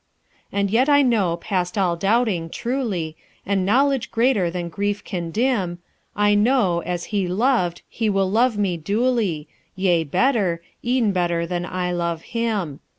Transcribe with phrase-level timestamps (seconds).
[0.51, 3.15] "And yet I know past all doubting, truly
[3.45, 5.77] And knowledge greater than grief can dim
[6.15, 11.67] I know, as he loved, he will love me duly Yea, better e'en better than
[11.67, 12.79] I love him.